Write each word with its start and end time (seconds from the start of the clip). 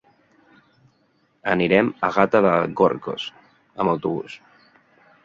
Anirem 1.51 1.91
a 2.07 2.09
Gata 2.15 2.41
de 2.47 2.53
Gorgos 2.81 3.27
amb 3.83 3.95
autobús. 3.95 4.39